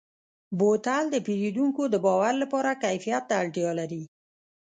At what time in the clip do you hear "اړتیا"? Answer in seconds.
3.41-3.71